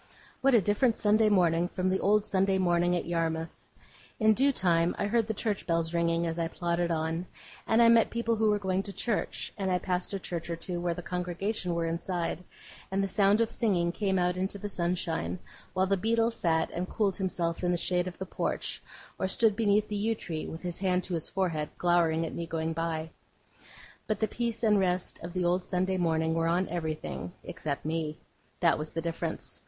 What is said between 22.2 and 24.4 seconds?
at me going by. But the